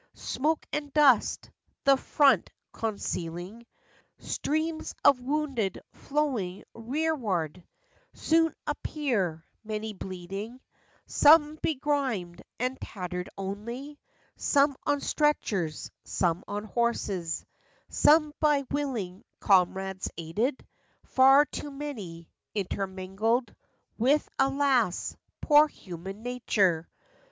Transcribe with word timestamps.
Smoke 0.15 0.65
and 0.73 0.91
dust 0.93 1.51
the 1.83 1.95
"front" 1.95 2.49
concealing; 2.73 3.67
Streams 4.17 4.95
of 5.05 5.21
wounded 5.21 5.79
flowing 5.93 6.63
rearward 6.73 7.63
Soon 8.15 8.55
appear; 8.65 9.45
many 9.63 9.93
bleeding; 9.93 10.59
Some 11.05 11.57
begrimed 11.61 12.41
and 12.59 12.81
tattered 12.81 13.29
only; 13.37 13.99
Some 14.37 14.75
on 14.87 15.01
stretchers, 15.01 15.91
some 16.03 16.43
on 16.47 16.63
horses, 16.63 17.45
Some 17.89 18.33
by 18.39 18.63
willing 18.71 19.23
comrades 19.39 20.09
aided— 20.17 20.65
Far 21.03 21.45
too 21.45 21.69
many—intermingled 21.69 23.53
With—alas, 23.99 25.15
poor 25.41 25.67
human 25.67 26.23
nature 26.23 26.89